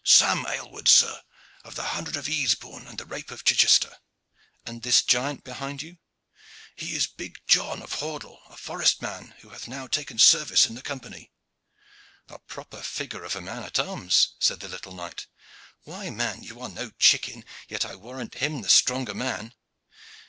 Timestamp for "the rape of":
2.97-3.43